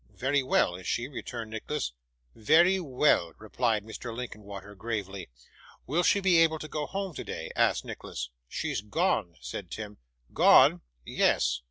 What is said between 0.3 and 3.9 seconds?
well, is she?' returned Nicholas. 'Very well,' replied